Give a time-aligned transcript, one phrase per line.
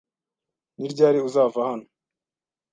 [0.77, 1.87] Ni ryari uzava hano?